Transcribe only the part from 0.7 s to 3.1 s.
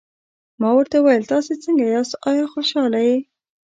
ورته وویل: تاسي څنګه یاست، آیا خوشحاله